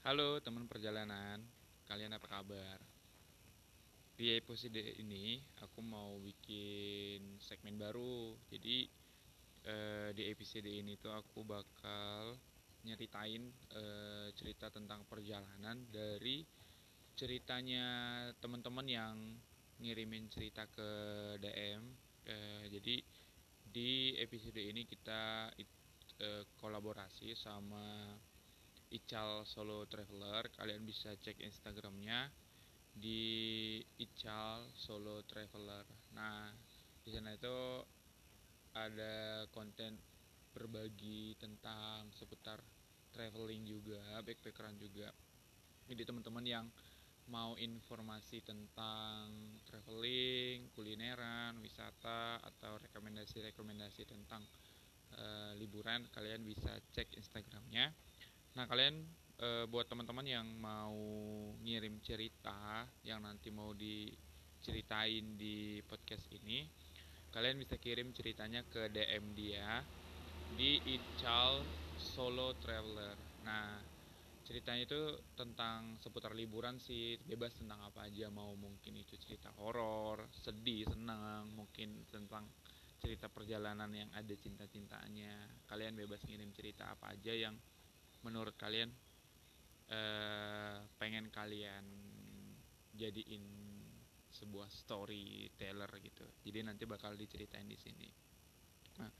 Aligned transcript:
Halo 0.00 0.40
teman 0.40 0.64
perjalanan, 0.64 1.44
kalian 1.84 2.16
apa 2.16 2.24
kabar? 2.24 2.80
Di 4.16 4.32
episode 4.32 4.80
ini 4.96 5.44
aku 5.60 5.84
mau 5.84 6.16
bikin 6.24 7.36
segmen 7.36 7.76
baru. 7.76 8.32
Jadi 8.48 8.88
eh, 9.68 10.08
di 10.16 10.24
episode 10.32 10.72
ini 10.72 10.96
tuh 10.96 11.12
aku 11.12 11.44
bakal 11.44 12.32
nyeritain 12.88 13.52
eh, 13.76 14.32
cerita 14.32 14.72
tentang 14.72 15.04
perjalanan 15.04 15.84
dari 15.92 16.48
ceritanya 17.12 17.84
teman-teman 18.40 18.88
yang 18.88 19.16
ngirimin 19.84 20.32
cerita 20.32 20.64
ke 20.64 20.88
DM. 21.44 21.84
Eh, 22.24 22.72
jadi 22.72 22.96
di 23.68 24.16
episode 24.16 24.64
ini 24.64 24.88
kita 24.88 25.52
eh, 25.60 26.48
kolaborasi 26.56 27.36
sama 27.36 28.16
Ical 28.90 29.46
Solo 29.46 29.86
Traveler. 29.86 30.50
Kalian 30.54 30.82
bisa 30.82 31.14
cek 31.14 31.38
Instagramnya 31.40 32.30
di 32.90 33.78
Ical 33.98 34.70
Solo 34.74 35.22
Traveler. 35.26 35.86
Nah 36.14 36.50
di 37.00 37.10
sana 37.14 37.32
itu 37.34 37.82
ada 38.74 39.46
konten 39.50 39.98
berbagi 40.50 41.38
tentang 41.38 42.10
seputar 42.14 42.58
traveling 43.14 43.66
juga 43.66 44.22
backpackeran 44.22 44.78
juga. 44.78 45.10
Jadi 45.86 46.02
teman-teman 46.06 46.46
yang 46.46 46.66
mau 47.30 47.54
informasi 47.54 48.42
tentang 48.42 49.30
traveling 49.62 50.66
kulineran 50.74 51.58
wisata 51.62 52.42
atau 52.42 52.74
rekomendasi-rekomendasi 52.82 54.02
tentang 54.02 54.42
uh, 55.14 55.54
liburan 55.54 56.10
kalian 56.10 56.42
bisa 56.42 56.74
cek 56.90 57.14
Instagramnya 57.14 57.94
Nah, 58.58 58.66
kalian 58.66 59.06
e, 59.38 59.48
buat 59.70 59.86
teman-teman 59.86 60.26
yang 60.26 60.46
mau 60.58 60.98
ngirim 61.62 62.02
cerita 62.02 62.82
yang 63.06 63.22
nanti 63.22 63.48
mau 63.54 63.70
diceritain 63.70 65.38
di 65.38 65.78
podcast 65.86 66.26
ini, 66.34 66.66
kalian 67.30 67.62
bisa 67.62 67.78
kirim 67.78 68.10
ceritanya 68.10 68.66
ke 68.66 68.90
DM 68.90 69.24
dia 69.38 69.86
di 70.58 70.82
Ical 70.98 71.62
Solo 71.94 72.58
Traveler. 72.58 73.14
Nah, 73.46 73.78
ceritanya 74.42 74.82
itu 74.82 75.00
tentang 75.38 75.94
seputar 76.02 76.34
liburan 76.34 76.82
sih, 76.82 77.22
bebas 77.22 77.54
tentang 77.54 77.86
apa 77.86 78.10
aja 78.10 78.26
mau 78.34 78.50
mungkin 78.58 78.98
itu 78.98 79.14
cerita 79.14 79.54
horor, 79.62 80.26
sedih, 80.34 80.90
senang, 80.90 81.54
mungkin 81.54 82.02
tentang 82.10 82.50
cerita 82.98 83.30
perjalanan 83.30 83.94
yang 83.94 84.10
ada 84.10 84.34
cinta-cintanya. 84.34 85.54
Kalian 85.70 85.94
bebas 85.94 86.26
ngirim 86.26 86.50
cerita 86.50 86.90
apa 86.90 87.14
aja 87.14 87.30
yang 87.30 87.54
menurut 88.22 88.54
kalian 88.56 88.90
uh, 89.90 90.84
pengen 91.00 91.28
kalian 91.32 91.84
jadiin 92.94 93.44
sebuah 94.30 94.68
storyteller 94.70 95.90
gitu? 96.00 96.26
Jadi 96.46 96.58
nanti 96.64 96.84
bakal 96.86 97.16
diceritain 97.16 97.66
di 97.66 97.78
sini. 97.78 98.08
Nah 99.00 99.12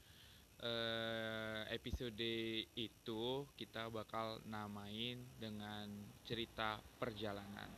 uh, 0.61 1.61
episode 1.73 2.31
itu 2.77 3.23
kita 3.57 3.89
bakal 3.89 4.39
namain 4.47 5.21
dengan 5.37 5.89
cerita 6.25 6.79
perjalanan. 7.01 7.69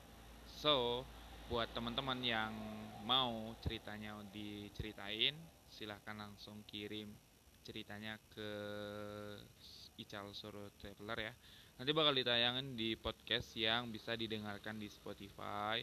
So 0.48 1.08
buat 1.52 1.72
teman-teman 1.76 2.24
yang 2.24 2.54
mau 3.04 3.52
ceritanya 3.60 4.16
diceritain 4.32 5.36
silahkan 5.68 6.16
langsung 6.16 6.64
kirim 6.64 7.12
ceritanya 7.64 8.20
ke 8.32 8.52
Ical 9.98 10.34
Soro 10.34 10.70
Traveler 10.78 11.20
ya. 11.30 11.34
Nanti 11.78 11.92
bakal 11.94 12.14
ditayangin 12.14 12.78
di 12.78 12.94
podcast 12.98 13.54
yang 13.58 13.90
bisa 13.90 14.14
didengarkan 14.14 14.78
di 14.78 14.90
Spotify 14.90 15.82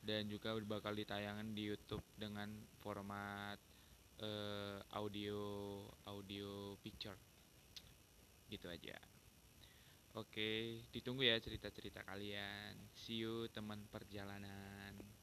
dan 0.00 0.28
juga 0.28 0.56
bakal 0.64 0.96
ditayangin 0.96 1.52
di 1.52 1.68
YouTube 1.68 2.04
dengan 2.16 2.48
format 2.80 3.60
uh, 4.24 4.80
audio 4.96 5.40
audio 6.08 6.76
picture. 6.80 7.16
Gitu 8.48 8.66
aja. 8.68 8.96
Oke 10.18 10.82
ditunggu 10.90 11.28
ya 11.28 11.38
cerita-cerita 11.38 12.02
kalian. 12.02 12.74
See 12.96 13.22
you 13.22 13.46
teman 13.52 13.86
perjalanan 13.92 15.19